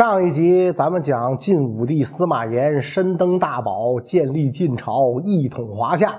[0.00, 6.18] 上一集咱们讲晋武帝司马炎身登大宝，建立晋朝，一统华夏。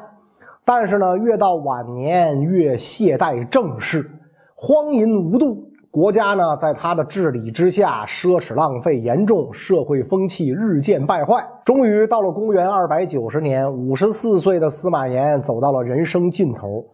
[0.64, 4.08] 但是呢，越到晚年越懈怠政事，
[4.54, 5.58] 荒淫无度。
[5.90, 11.44] 国家呢，在他的治理之下，奢侈浪费严重，社会风气日渐败坏。
[11.66, 16.86] 终于到了公元二百九十年，五十四岁的司马炎走到了人生尽头。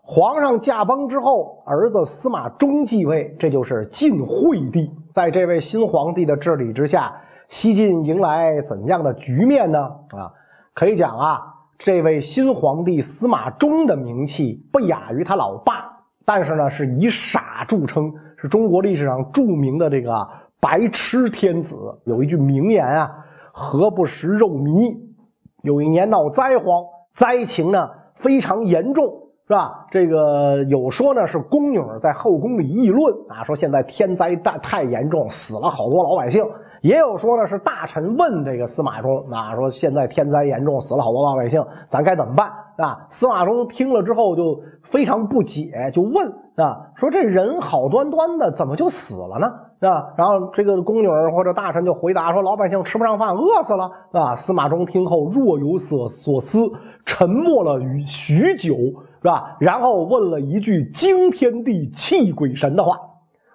[0.00, 4.88] 皇上驾崩之后，儿子司马衷继位，这就是晋惠帝。
[5.16, 7.10] 在这位新皇帝的治理之下，
[7.48, 9.78] 西晋迎来怎样的局面呢？
[10.10, 10.30] 啊，
[10.74, 11.40] 可以讲啊，
[11.78, 15.90] 这位新皇帝司马衷的名气不亚于他老爸，
[16.26, 20.28] 但是呢，是以傻著称，是中国历史上著名的这个
[20.60, 21.98] 白痴天子。
[22.04, 23.10] 有一句名言啊
[23.52, 24.98] ：“何不食肉糜？”
[25.64, 29.10] 有一年闹灾荒，灾情呢非常严重。
[29.48, 29.86] 是吧？
[29.92, 36.44] 这个有说呢，是宫女在后宫里议论啊，说现在天灾太太严重，死了好多老百姓。
[36.82, 43.06] 也有说呢，是大臣问这个司马衷啊，说现在天灾严重，死了好多老百姓，咱该怎么办啊？
[43.08, 49.46] 司马衷听了之后就非常不解，就问啊，说这人好端端的，怎么就死了呢？
[49.88, 50.12] 啊？
[50.16, 53.90] 然后这个宫女或者大臣就回答说，老百姓吃不上饭，饿死了。
[54.10, 56.68] 啊，司马衷听后若有所所思，
[57.04, 58.74] 沉默了许久。
[59.26, 59.56] 是吧？
[59.58, 62.96] 然后问了一句惊天地泣鬼神的话，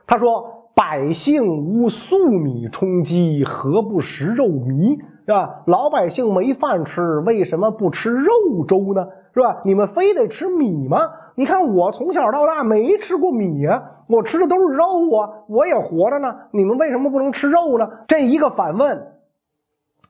[0.05, 4.99] 他说：“百姓无粟米充饥，何不食肉糜？
[5.25, 5.63] 是吧？
[5.67, 9.07] 老百姓没饭吃，为什么不吃肉粥呢？
[9.33, 9.61] 是吧？
[9.63, 11.09] 你们非得吃米吗？
[11.35, 14.83] 你看我从小到大没吃过米呀，我吃的都是肉
[15.15, 16.35] 啊，我也活着呢。
[16.51, 19.01] 你们为什么不能吃肉呢？”这一个反问，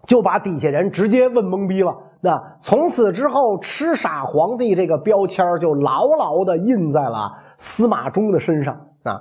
[0.07, 1.95] 就把底下人直接问懵逼了。
[2.23, 9.19] 那从此之后，痴傻皇帝这个标签就牢牢的印在了司马衷的身上啊！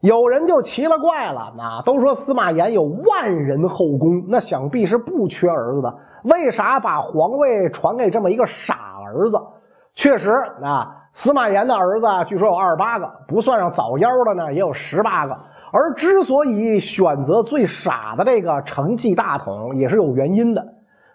[0.00, 5.94] 有人就奇了怪了，啊，都说司马炎有万人后宫，那想必是不缺儿子的，
[6.24, 9.38] 为啥把皇位传给这么一个傻儿子？
[9.94, 10.30] 确实
[10.62, 15.36] 啊，司马炎的儿子据说有二十八个，不算上早夭的呢，也有十八个。
[15.70, 20.64] 而之所以选择最傻的这个承继大统，也是有原因的。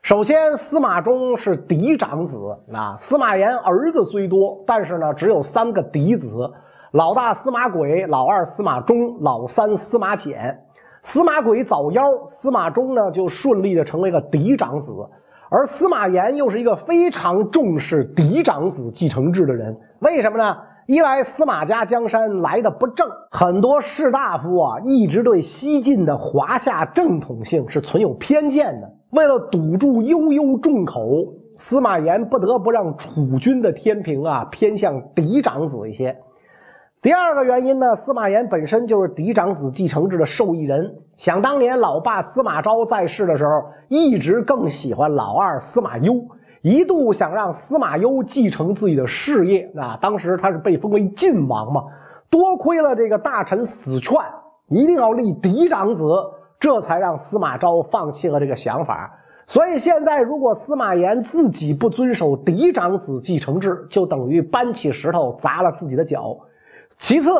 [0.03, 2.37] 首先，司马衷是嫡长子
[2.73, 2.93] 啊。
[2.97, 6.29] 司马炎儿子虽多，但是呢，只有三个嫡子：
[6.91, 10.61] 老大司马轨，老二司马衷，老三司马简。
[11.03, 14.93] 司马轨早夭，司马衷呢就顺利的成为了嫡长子。
[15.49, 19.73] 而司马炎又是一个非常重视嫡长子继承制的人。
[19.99, 20.57] 为什么呢？
[20.85, 28.91] 一来司马家江山来的不正，很多士大夫啊一直对西晋的华夏正统性是存有偏见的。
[29.13, 36.17] 为了堵住悠悠众口，司马炎不得不让楚军的天平啊偏向嫡长子一些。
[36.99, 40.95] 第二个原因呢，司马炎本身就是嫡长子继承制的受益人。
[41.15, 46.15] 想当年老爸司马昭在世的时候，一直更喜欢老二司马攸，
[46.63, 49.71] 一度想让司马攸继承自己的事业。
[49.77, 51.83] 啊，当时他是被封为晋王嘛，
[52.31, 54.17] 多亏了这个大臣死劝，
[54.69, 56.03] 一定要立嫡长子。
[56.63, 59.13] 这才让司马昭放弃了这个想法。
[59.45, 66.37] 所以现在，如果司马炎自己不遵守嫡长子继承制，就等于搬起石头砸了自己的脚。
[66.95, 67.33] 其次，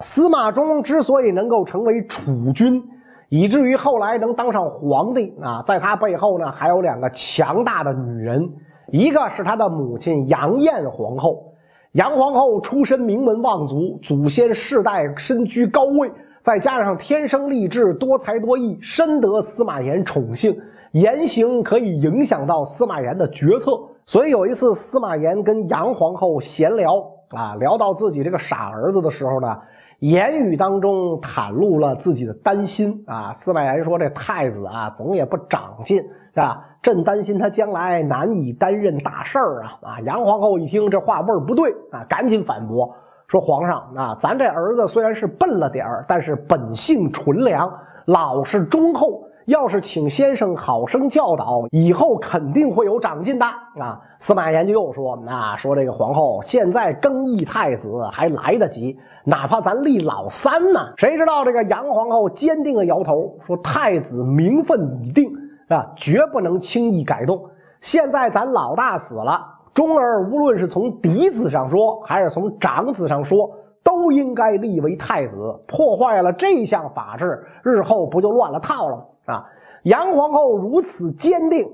[0.00, 2.82] 司马衷之所以能够成为储君，
[3.30, 8.46] 以至于后来能当上皇帝啊，在他背后呢，还有两个强大的女人，
[8.88, 11.54] 一个是他的母亲杨艳皇后。
[11.92, 16.12] 杨皇后出身名门望族，祖先世代身居高位。
[16.44, 20.54] 再加上天生丽质、多才多艺，深得司马炎宠幸，
[20.92, 23.72] 言行可以影响到司马炎的决策。
[24.04, 29.58] 所以有一次，司马炎跟杨皇后闲聊啊，聊到自己这个傻儿子的时候呢，
[30.00, 33.32] 言语当中袒露了自己的担心啊。
[33.32, 36.62] 司马炎说：“这太子啊，总也不长进，是吧？
[36.82, 42.94] 朕担心他将来难以担任大事儿啊。”啊，杨皇后一听这话味儿不对啊，赶紧反驳。
[43.26, 47.72] 说皇上啊，咱这儿子虽然是笨了点儿，但是本性纯良，
[48.06, 49.22] 老实忠厚。
[49.46, 54.00] 要是请先生好生教导，以后肯定会有长进的啊。
[54.18, 65.30] 司马炎就又说：“啊，说这个皇后现在更易太子还来得及，哪怕咱立老三呢？”谁知道这个杨皇后坚定的摇头说：“太子名分已定
[65.68, 67.44] 啊，绝不能轻易改动。
[67.82, 69.44] 现在咱老大死了。”
[69.74, 73.50] 中儿无论是从嫡子上说，还是从长子上说，
[73.82, 75.36] 都应该立为太子。
[75.66, 79.34] 破坏了这项法制，日后不就乱了套了吗？
[79.34, 79.46] 啊！
[79.82, 81.68] 杨皇后如此坚定，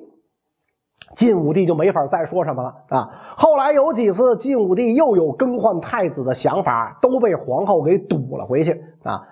[1.15, 3.11] 晋武帝就没法再说什么了啊！
[3.37, 9.23] 后来有几次，晋武帝又有更换太子的想法，都被皇后给堵了回去啊！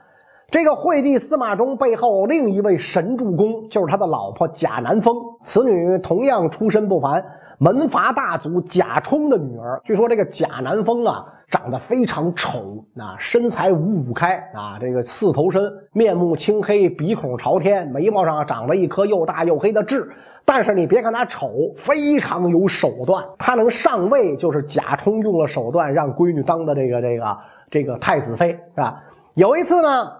[0.51, 5.15] 这个惠帝司马衷背后另一位神助攻，就是他的老婆贾南风。
[5.45, 7.23] 此女同样出身不凡，
[7.59, 9.79] 门阀大族贾充的女儿。
[9.85, 15.63] 据说这个贾南风啊，长得非常丑，啊，身材五五开啊，这个四头身，
[15.93, 20.11] 面目青黑，鼻孔朝天，眉毛上长了一颗又大又黑的痣。
[20.47, 23.23] 但是你别看他丑，非常有手段。
[23.39, 27.39] 他能上位，就是贾充用了手段让闺女当的这个这个
[27.71, 28.99] 这个太子妃，是吧？
[29.35, 30.11] 有一次呢，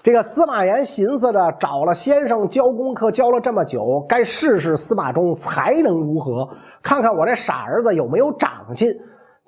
[0.00, 6.48] 这个司马炎寻思着找了先生教功课教了这么久，该试试司马衷才能如何，
[6.82, 8.88] 看看我这傻儿子有没有长进，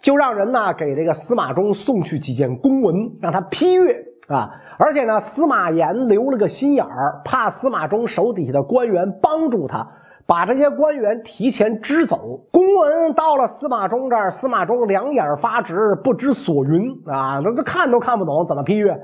[0.02, 3.96] 就让人呢给这个司马衷送去几件公文，让他批阅。
[4.28, 9.84] 啊，而且呢，司马炎留了个心眼儿，怕司马衷手底下的官员帮助他，
[10.24, 12.38] 把这些官员提前支走。
[12.52, 18.96] 公文到了司马衷这儿，司马衷两眼发直，不知所云啊，这这看都看不懂，怎么批阅？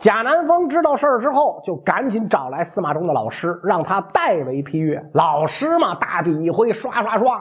[0.00, 4.98] 贾南风知道事儿之后，就赶紧找来司马衷的老师，让他代为批阅。
[5.12, 7.38] 老师嘛，大笔一挥，刷刷刷，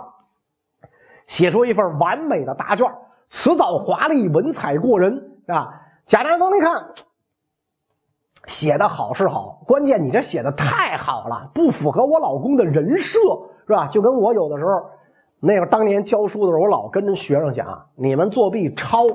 [1.25, 2.85] 写出一份完美的答卷，
[3.29, 5.13] 辞藻华丽，文采过人
[5.47, 5.69] 啊。
[6.06, 6.85] 贾南风一看。
[8.45, 13.19] 写的好是好，关键你这写的太好了，不符合我老公的人设，
[13.67, 13.88] 是吧？
[13.88, 14.71] 就跟我有的时候，
[15.39, 19.06] 那个当年教书的时候，我老跟着学生讲，你们作弊抄，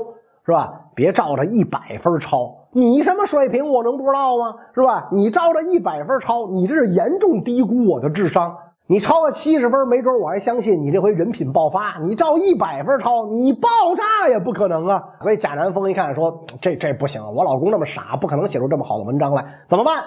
[0.46, 0.80] 是吧？
[0.94, 4.54] 别照着一百分抄，你什么水平我能不知道吗？
[4.74, 5.08] 是吧？
[5.12, 8.52] 你照着一百分抄，你这是严重低估我的智商。
[8.86, 11.98] 你抄个七十分，没准我还相信你这回人品爆发。
[12.02, 15.00] 你照一百分抄，你爆炸也不可能啊！
[15.20, 16.30] 所以贾南风一看说
[16.60, 19.42] ：“这这不行，我老公那么傻，不可能写出这么好的文章来。
[19.68, 20.04] 怎么办？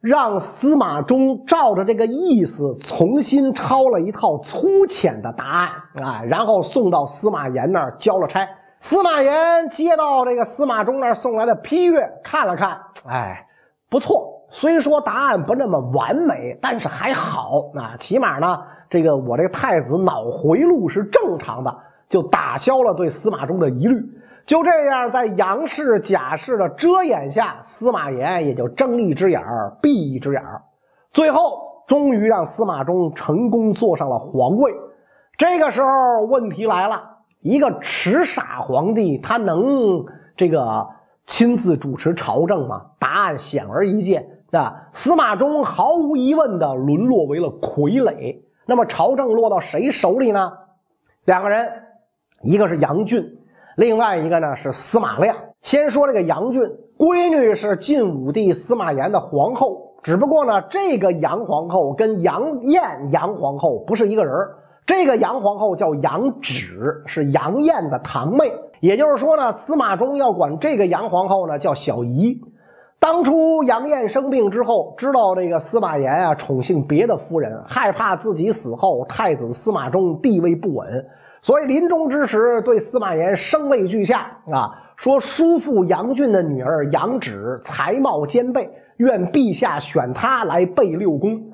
[0.00, 5.68] 让司马衷照着这个意思重新抄了一套粗浅的答案
[6.04, 8.46] 啊，然后送到司马炎那儿交了差。
[8.78, 13.46] 司马炎接到这个司马衷那儿送来的批阅，看了看，哎，
[13.90, 21.78] 不错。”虽说答案不那么完美，但是还好啊，起码呢，这个我这个太子脑回路是正常的，
[22.08, 24.00] 就打消了对司马衷的疑虑。
[24.46, 30.62] 就这样，在杨氏、贾氏的遮掩下，司马炎也就睁一只眼儿闭一只眼儿，
[31.10, 34.72] 最后终于让司马衷成功坐上了皇位。
[35.36, 37.02] 这个时候，问题来了：
[37.46, 40.04] 一个痴傻皇帝，他能
[40.36, 40.84] 这个
[41.26, 42.86] 亲自主持朝政吗？
[42.98, 44.26] 答案显而易见。
[44.50, 48.36] 啊，司马衷毫无疑问的沦落为了傀儡。
[48.66, 50.50] 那么朝政落到谁手里呢？
[51.24, 51.70] 两个人，
[52.42, 53.22] 一个是杨俊，
[53.76, 55.36] 另外一个呢是司马亮。
[55.60, 56.62] 先说这个杨俊，
[56.98, 64.34] 闺女是晋武帝司马炎的皇后，只不过呢，这个杨皇后跟杨艳杨皇后不是一个人
[64.86, 68.52] 这个杨皇后叫杨芷，是杨艳的堂妹。
[68.78, 72.40] 也就是说呢，司马衷要管这个杨皇后呢叫小姨。
[73.00, 81.06] 当初杨艳生病之后，知道这个司马炎啊宠幸别的夫人，害怕自己死后太子司马衷地位不稳，
[81.42, 91.45] 所以临终之时对司马炎声泪俱下啊，说叔父杨俊的女儿杨芷才貌兼备，愿陛下选她来备六宫。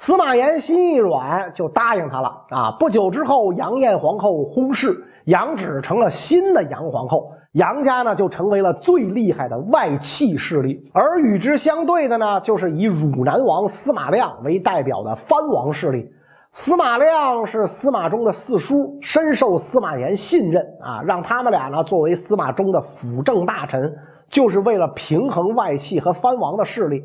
[0.00, 2.74] 司马炎心一软，就答应他了啊。
[2.80, 7.30] 不久之后，杨艳皇后薨逝，杨芷成了新的杨皇后。
[7.52, 16.10] 杨家呢，就成为了最厉害的外戚势力，而与之相对的呢，就是以汝南王司马亮为代表的藩王势力。
[16.50, 23.94] 司马亮是司马衷的四叔，深受司马炎信任啊，让他们俩呢作为司马衷的辅政大臣，
[24.30, 27.04] 就是为了平衡外戚和藩王的势力。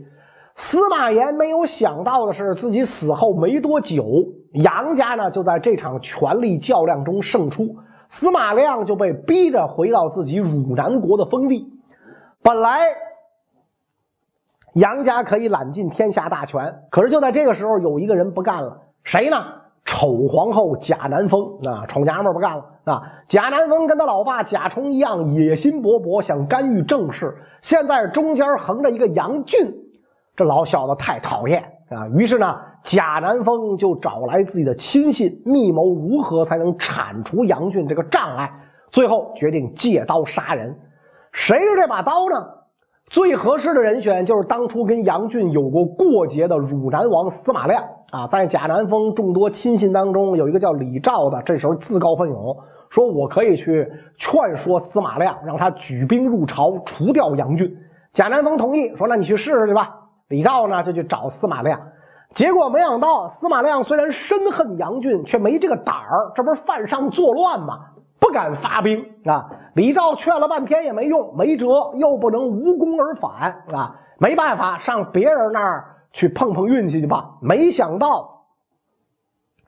[0.55, 4.05] 司马炎没有想到的是，自己死后没多久，
[4.53, 7.75] 杨家呢就在这场权力较量中胜出。
[8.07, 11.73] 司马亮就被逼着回到自己汝南国的封地。
[12.41, 12.79] 本来
[14.75, 18.81] 杨家可以揽尽天下大权，可是就在这个时候，有一个人不干了。
[19.03, 19.37] 谁呢？
[19.83, 23.03] 丑皇后贾南风啊，丑娘们不干了啊！
[23.27, 27.35] 贾南风跟他老爸贾充一样，野心勃勃，想干预政事。
[27.61, 29.71] 现在中间横着一个杨俊，
[30.35, 32.07] 这老小子太讨厌啊！
[32.15, 32.55] 于是呢。
[32.85, 38.47] 贾南风就找来自己的亲信，密谋如何才能铲除杨俊这个障碍。
[38.91, 40.71] 最后决定借刀杀人。
[41.31, 42.45] 谁是这把刀呢？
[43.09, 48.27] 最合适的人选就是当初跟杨俊有过过节的汝南王司马亮啊。
[48.27, 52.55] 在贾南风众多亲信当中，有一个叫李兆的，这时候自告奋勇
[52.91, 57.75] 说：“我可以去劝说司马亮，让他举兵入朝，除掉杨俊。”
[58.13, 61.79] 贾南风同意说：“那你去试试去吧。”李兆呢就去找司马亮。
[62.33, 67.79] 结果没想到，司马亮虽然深恨杨俊，却没这个胆儿，这不是犯上作乱吗？
[68.19, 69.49] 不敢发兵啊。
[69.75, 77.31] 李昭劝了半天也没用，没辙，又不能无功而返啊，没办法，上别人那儿去碰碰运气去吧。
[77.39, 78.45] 没想到，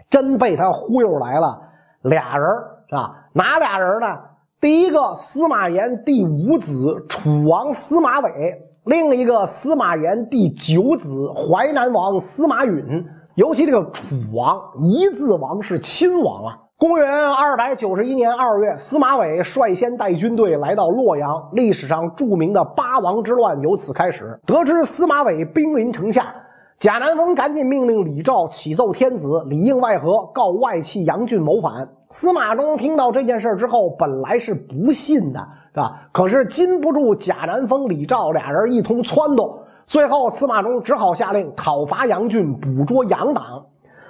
[0.10, 1.62] 真被他忽悠来了
[2.02, 2.50] 俩人
[2.90, 4.18] 啊，哪俩人呢？
[4.60, 13.06] 第一个司马炎第五子楚王司马伟，另一个司马炎第九子淮南王司马允。
[13.36, 16.58] 尤其这个楚王一字王是亲王啊。
[16.78, 24.40] 公元二百九十一年二月，司马伟率先带军队来到洛阳，历史上著名的八王之乱由此开始。
[24.46, 26.34] 得知司马伟兵临城下。
[26.80, 31.90] 贾南风赶紧命令李昭启奏天子，里应外合，告外戚杨俊谋反。
[32.12, 35.40] 司马衷听到这件事之后，本来是不信的，
[35.82, 35.92] 啊？
[36.12, 43.44] 可是禁不住贾南风、李昭俩人一通撺掇，最后司马衷只好下令讨伐杨俊，捕捉杨党。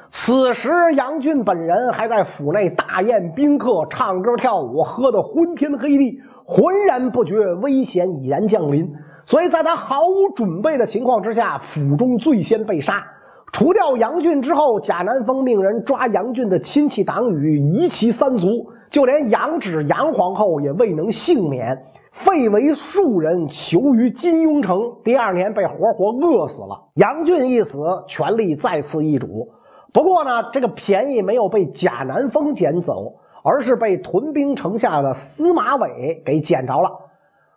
[0.09, 8.89] 此时杨俊本人还在府内大宴宾客，唱歌跳舞，喝得昏天黑地，浑然不觉危险已然降临。
[9.25, 13.03] 所以在他毫无准备的情况之下，府中最先被杀。
[13.51, 21.77] 除掉杨俊之后，贾南风命人抓杨俊的亲戚党羽，夷其三族，就连杨芷、杨皇后也未能幸免，
[22.11, 24.79] 废为庶人，囚于金庸城。
[25.03, 26.79] 第二年被活活饿死了。
[26.95, 29.47] 杨俊一死，权力再次易主。
[29.93, 33.13] 不过呢，这个便宜没有被贾南风捡走，
[33.43, 36.89] 而是被屯兵城下的司马伟给捡着了。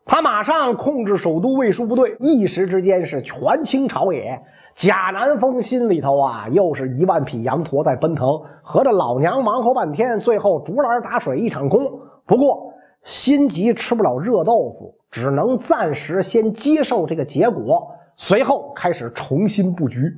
[0.06, 4.40] 他马上控制首都卫戍部队，一时之间是权倾朝野。
[4.80, 8.26] 贾南风心里头啊，又是一万匹羊驼在奔腾，
[8.62, 11.80] 和着老娘忙活半天，最后竹篮打水一场空。
[12.24, 12.72] 不过
[13.02, 20.10] 心急吃不了热豆腐，只能暂时先接受这个结果，随后开始重新布局，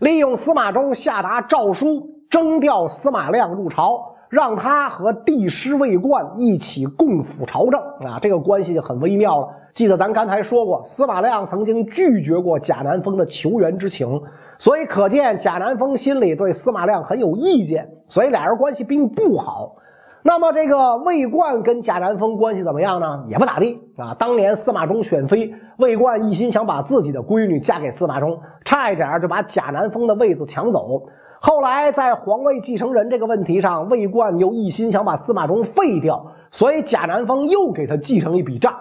[0.00, 4.15] 利用司马衷下达诏书征调司马亮入朝。
[4.28, 9.48] 让他和帝师魏冠一起共辅朝政啊，这个关系就很微妙了。
[9.72, 14.20] 记得咱刚才说过，司马亮曾经拒绝过贾南风的求援之情，
[14.58, 19.76] 所以可见贾南风心里对司马亮很有意见，所以俩人关系并不好。
[20.22, 23.24] 那么这个魏冠跟贾南风关系怎么样呢？
[23.28, 24.12] 也不咋地啊。
[24.18, 31.02] 当年司马衷选妃，魏冠一心想把自己的闺女嫁给司马衷，差一点就把贾南风的位子抢走。
[31.40, 38.74] 后来在皇位继承人这个问题上，魏冠又一心想把司马衷废掉，所以贾南风又给他继承一笔账。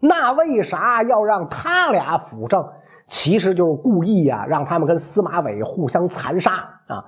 [0.00, 2.66] 那为啥要让他俩辅政？
[3.08, 6.52] 其实就是故意呀，让他们跟司马伟互相残杀
[6.86, 7.04] 啊。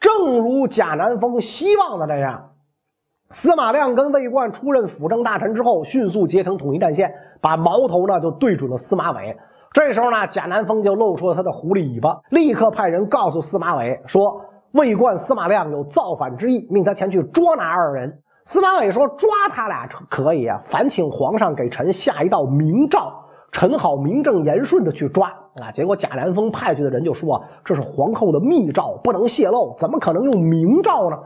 [0.00, 2.50] 正如贾南风希望的那样，
[3.30, 9.36] 司马亮跟魏冠出任辅政大臣之后，迅速结成统一战线，把矛头呢就对准了司马伟。
[9.72, 14.38] 这时候呢，贾南风就露出了他的狐狸尾巴，立刻派人告诉司马伟说
[14.72, 18.12] ：“魏冠、司马亮有造反之意，命他前去捉拿二人。”
[18.44, 23.10] 司马伟说：“抓他俩可以啊，烦请皇上给臣下一道明诏，
[23.50, 31.16] 臣好名正言顺的去抓啊。”结果贾南风派去的人就说：“这是皇后的密诏，不能泄露，怎么可能用明诏呢？”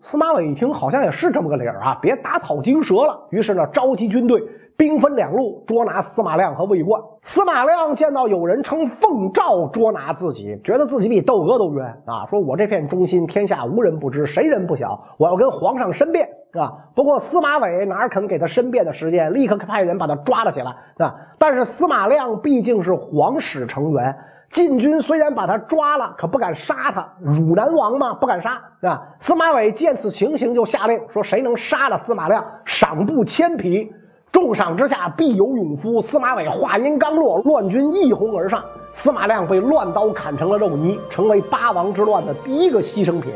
[0.00, 3.20] 司马伟一听，好像也是这么个理儿啊，别打草惊蛇了。
[3.28, 4.42] 于是呢，召集军队。
[4.80, 6.98] 兵分两路捉拿司马亮和魏冠。
[7.20, 12.24] 司马亮见到有人称奉诏捉拿自己，觉得自己比窦娥都冤啊！
[12.30, 14.98] 说我这片忠心，天下无人不知，谁人不晓？
[15.18, 16.72] 我要跟皇上申辩，是吧？
[16.94, 21.14] 不过司马伟哪肯给他申辩的时间，立刻派人把他抓了起来，是吧？
[21.38, 24.16] 但是司马亮毕竟是皇室成员，
[24.48, 29.06] 禁军虽然把他抓了，可不敢杀他，汝南王嘛，不敢杀，是吧？
[29.18, 33.92] 司马伟见此情形，就下令说：谁能杀了司马亮，赏布千匹。
[34.32, 36.00] 重赏之下必有勇夫。
[36.00, 43.32] 司马伟话音刚落，乱军一哄而上，司马亮被乱刀砍成了肉泥，成为八王之乱的第一个牺牲品。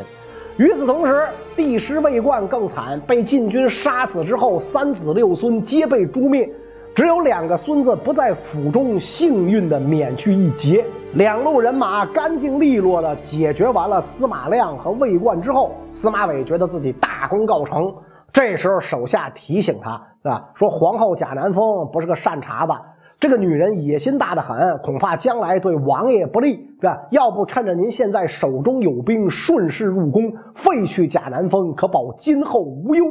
[0.57, 6.49] 与此同时，帝师魏冠更惨，被禁军杀死之后，三子六孙皆被诛灭，
[6.95, 10.85] 只有两个孙子不在府中，幸运的免去一劫。
[11.15, 17.93] 两路人马干净利落的解决完了司马亮和魏冠之后，司马伟觉得自己大功告成。
[18.35, 20.51] 这时候，手下提醒他，是吧？
[20.55, 22.73] 说皇后贾南风不是个善茬子，
[23.21, 27.01] 这个女人野心大得很，恐怕将来对王爷不利，是吧？
[27.11, 33.05] 要不趁着您现在手中有兵，顺势入宫，废去贾南风，可保今后无忧。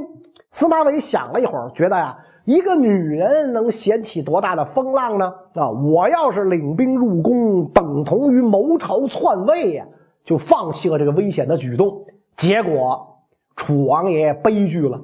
[0.52, 5.34] 司马伟想了一会儿，觉得呀，一个女人能掀起多大的风浪呢？
[5.54, 9.86] 啊，我要是领兵入宫，等同于谋朝篡位呀，
[10.26, 12.04] 就放弃了这个危险的举动。
[12.36, 13.20] 结果，
[13.56, 15.00] 楚王爷悲剧了。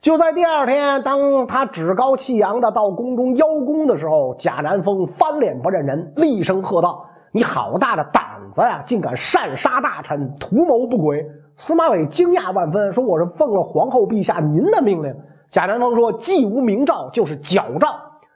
[0.00, 8.22] 就在第二天，当他趾高气扬的到宫中邀功的时候，贾南风翻脸不认人，厉声喝道：“你好大的胆
[8.52, 8.82] 子呀！
[8.86, 11.26] 竟敢擅杀大臣，图谋不轨！”
[11.56, 15.12] 司马伟惊讶万分，说：“我是奉了皇后陛下您的命令，
[15.50, 17.88] 贾南风说：“既无明诏，就是矫诏。”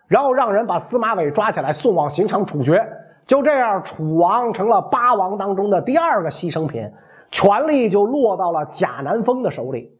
[0.08, 2.84] 然后让人把司马伟抓起来，送往刑场处决。
[3.26, 6.90] 就这样，楚王成了八王当中的第二个牺牲品，
[7.30, 9.92] 权力就落到了贾南风的手里。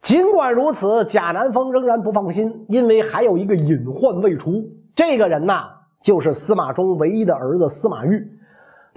[0.00, 4.64] 尽管如此，贾南风仍然不放心，因为还有一个隐患未除。
[4.94, 5.64] 这个人呐，
[6.00, 8.26] 就是司马衷唯一的儿子司马昱。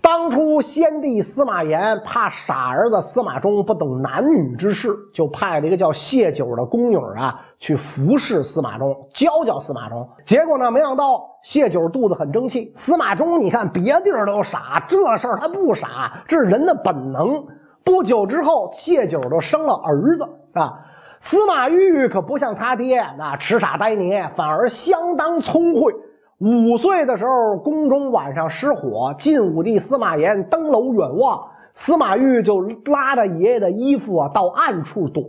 [0.01, 10.07] 当初先帝司马炎怕傻儿子司马衷不懂男女之事，就派了一个叫谢九的宫女啊去服侍司马衷，教教司马衷。
[10.25, 17.43] 结果呢，没想到谢九肚子很争气，司马衷你看别地儿都傻，这事儿他不傻，这是人的本能。
[17.83, 20.79] 不久之后，谢九就生了儿子啊。
[21.21, 25.93] 司马懿可不像他爹那痴傻呆捏，反而相当聪慧。
[26.39, 31.39] 五岁的时候，宫中晚上失火，晋武帝司马炎登楼远望，
[31.75, 32.59] 司马懿就
[32.91, 35.23] 拉着爷爷的衣服啊到暗处躲。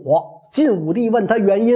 [0.51, 1.75] 晋武帝问他原因，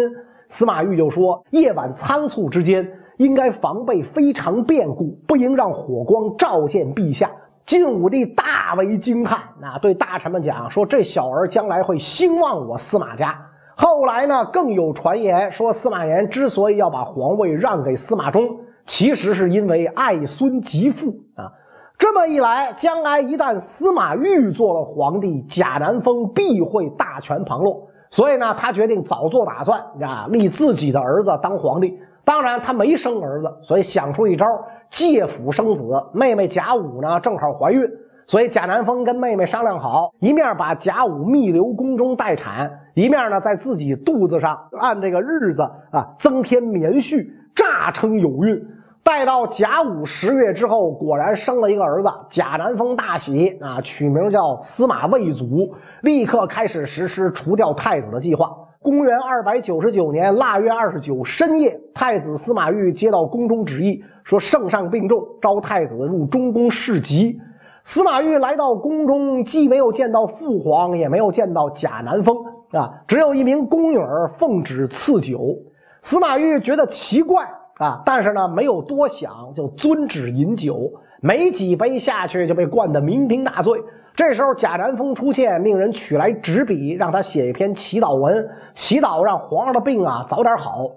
[0.50, 7.30] 司马懿就说：夜晚仓促之间，应该防备非常变故，不应让火光照见陛下。
[7.68, 13.40] 晋武帝大为惊叹，啊，对大臣们讲说：这小儿将来会兴旺我司马家。
[13.80, 18.42] 后来呢，更有传言说，司马炎之所以要把皇位让给司马衷。
[18.88, 21.52] 其实是因为爱孙及父啊，
[21.96, 27.88] 这么一来，将来一旦司马懿做了皇帝，贾南风必会大权旁落。
[28.10, 32.00] 所以呢，他决定早做打算啊，立自己的儿子当皇帝。
[32.24, 34.46] 当然，他没生儿子，所以想出一招
[34.90, 35.84] 借腹生子。
[36.14, 37.82] 妹妹贾武呢，正好怀孕，
[38.26, 45.62] 所以贾南风跟妹妹商量好，一面把贾武密留宫中待产，一面呢在自己肚子上按这个日子
[45.92, 48.60] 啊增添棉絮，诈称有孕。
[49.04, 58.50] 待到甲午十月之后，果然生了一个儿子，贾南风大喜啊，取名叫司马魏祖，立刻开始实施除掉太子的计划。
[58.82, 67.40] 公元二百九十九年腊月二十九深夜，太子司马昱接到宫中旨意，说圣上病重，召太子入中宫侍疾。
[67.84, 72.36] 司马昱来到宫中，既没有见到父皇，也没有见到贾南风
[72.72, 73.98] 啊，只有一名宫女
[74.38, 75.56] 奉旨赐酒。
[76.02, 77.48] 司马懿觉得奇怪。
[77.80, 78.02] 啊！
[78.04, 83.80] 但是呢，没有多想，就遵旨饮酒，没几杯下去就被灌得酩酊大醉。
[84.16, 90.90] 这时候贾南风出现，命人取来纸笔，让他写一篇祈祷文，祈祷让皇上的病啊早点好。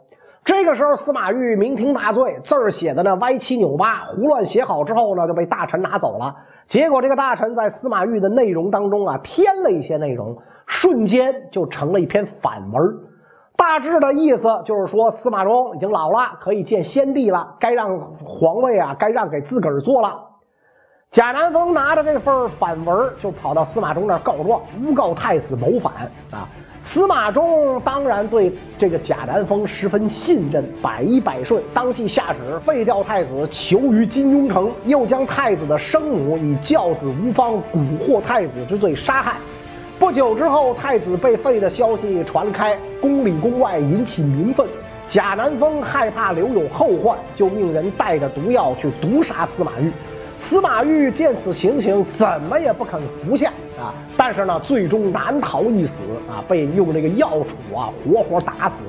[0.42, 6.34] 这个时候司马懿酩酊大醉，字儿写的呢歪七扭八，胡乱写好之后呢就被大臣拿走了。
[6.66, 10.34] 结果这个大臣在司马懿的内容当中啊添了一些内容，
[10.70, 12.80] 瞬间就成了一篇反文。
[13.56, 20.18] 大致的意思就是说，司马衷已经老了，可以见先帝了，该让皇位啊，该让给自个儿做了。
[21.10, 25.92] 贾南风拿着这份反文，就跑到司马衷那儿告状，诬告太子谋反
[26.30, 26.48] 啊。
[26.80, 39.36] 司马衷当然对这个贾南风十分信任，百依百顺，当即下旨废掉太子，囚于金庸城，又将太子的生母以教子无方、蛊惑太子之罪杀害。
[40.00, 44.66] 不久之后，太子被废的消息传开，宫里宫外引起民愤。
[45.06, 49.92] 贾南风害怕留有后患，就命人带着毒药去毒杀司马懿。
[50.38, 53.92] 司马懿见此情形，怎么也不肯服下啊！
[54.16, 57.32] 但是呢，最终难逃一死啊，被用这个药
[57.72, 58.82] 杵啊活活打死。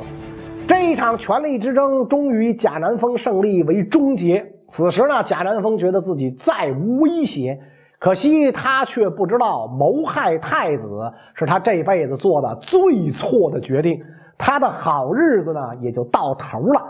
[0.65, 4.45] 这一场权力之争终于以贾南风胜利为终结。
[4.69, 7.60] 此时呢，贾南风觉得自己再无威胁。
[8.02, 10.88] 可惜他却不知道，谋害太子
[11.36, 14.04] 是他这辈子做的最错的决定，
[14.40, 16.82] 他的好日子呢也就到头了。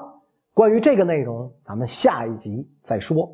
[0.53, 3.29] 关于这个内容，咱们下一集再说。